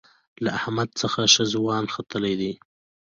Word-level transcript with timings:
له 0.43 0.49
احمد 0.59 0.89
څخه 1.01 1.21
ښه 1.33 1.43
ځوان 1.53 1.83
ختلی 1.95 2.33
دی. 2.41 2.53